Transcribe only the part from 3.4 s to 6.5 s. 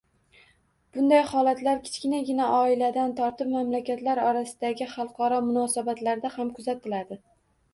mamlakatlar orasidagi xalqaro munosabatlarda